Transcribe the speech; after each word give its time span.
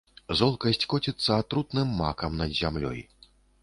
Золкасць 0.39 0.87
коціцца 0.95 1.31
атрутным 1.43 1.95
макам 2.03 2.31
над 2.43 2.61
зямлёй. 2.65 3.09